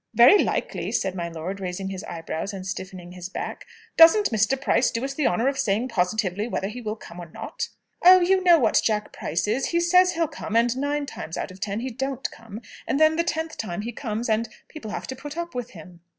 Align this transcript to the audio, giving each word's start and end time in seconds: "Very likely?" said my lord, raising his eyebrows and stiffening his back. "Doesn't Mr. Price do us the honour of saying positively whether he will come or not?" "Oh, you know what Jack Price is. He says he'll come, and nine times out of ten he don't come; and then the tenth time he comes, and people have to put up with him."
"Very 0.15 0.39
likely?" 0.43 0.91
said 0.91 1.13
my 1.13 1.29
lord, 1.29 1.59
raising 1.59 1.89
his 1.89 2.03
eyebrows 2.05 2.53
and 2.53 2.65
stiffening 2.65 3.11
his 3.11 3.29
back. 3.29 3.67
"Doesn't 3.97 4.31
Mr. 4.31 4.59
Price 4.59 4.89
do 4.89 5.05
us 5.05 5.13
the 5.13 5.27
honour 5.27 5.47
of 5.47 5.59
saying 5.59 5.89
positively 5.89 6.47
whether 6.47 6.67
he 6.69 6.81
will 6.81 6.95
come 6.95 7.19
or 7.19 7.29
not?" 7.29 7.67
"Oh, 8.03 8.19
you 8.19 8.43
know 8.43 8.57
what 8.57 8.81
Jack 8.83 9.13
Price 9.13 9.47
is. 9.47 9.67
He 9.67 9.79
says 9.79 10.13
he'll 10.13 10.27
come, 10.27 10.55
and 10.55 10.75
nine 10.75 11.05
times 11.05 11.37
out 11.37 11.51
of 11.51 11.59
ten 11.59 11.81
he 11.81 11.91
don't 11.91 12.31
come; 12.31 12.61
and 12.87 12.99
then 12.99 13.15
the 13.15 13.23
tenth 13.23 13.57
time 13.59 13.81
he 13.81 13.91
comes, 13.91 14.27
and 14.27 14.49
people 14.69 14.89
have 14.89 15.05
to 15.05 15.15
put 15.15 15.37
up 15.37 15.53
with 15.53 15.69
him." 15.77 15.99